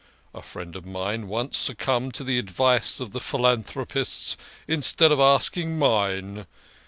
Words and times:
A 0.33 0.41
friend 0.41 0.75
of 0.75 0.83
mine 0.83 1.27
once 1.27 1.59
succumbed 1.59 2.15
to 2.15 2.23
the 2.23 2.39
advice 2.39 2.99
of 2.99 3.11
the 3.11 3.19
phi 3.19 3.37
lanthropists 3.37 4.35
instead 4.67 5.11
of 5.11 5.19
asking 5.19 5.77
mine. 5.77 6.47